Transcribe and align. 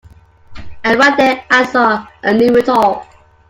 And 0.83 0.97
right 0.97 1.15
there 1.15 1.45
I 1.51 1.63
saw 1.63 2.07
and 2.23 2.39
knew 2.39 2.57
it 2.57 2.67
all. 2.69 3.05